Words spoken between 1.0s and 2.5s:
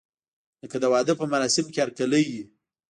په مراسمو کې هرکلی وي.